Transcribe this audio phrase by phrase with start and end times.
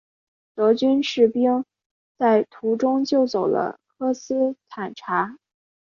[0.55, 1.63] 德军士兵
[2.17, 5.37] 在途中救走了科斯坦察。